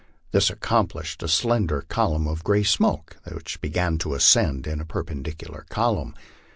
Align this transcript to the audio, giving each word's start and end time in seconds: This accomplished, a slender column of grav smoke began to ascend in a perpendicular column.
This 0.31 0.49
accomplished, 0.49 1.21
a 1.21 1.27
slender 1.27 1.83
column 1.87 2.27
of 2.27 2.43
grav 2.43 2.67
smoke 2.67 3.17
began 3.61 3.99
to 3.99 4.15
ascend 4.15 4.65
in 4.65 4.81
a 4.81 4.85
perpendicular 4.85 5.67
column. 5.69 6.15